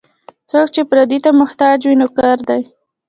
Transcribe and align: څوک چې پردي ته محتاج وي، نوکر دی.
څوک 0.49 0.67
چې 0.75 0.81
پردي 0.89 1.17
ته 1.25 1.29
محتاج 1.41 1.79
وي، 1.87 1.95
نوکر 2.01 2.37
دی. 2.49 2.61